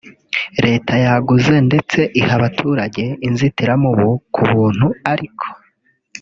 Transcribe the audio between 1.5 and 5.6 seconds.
ndetse iha abaturage inzitiramubu ku buntu; ariko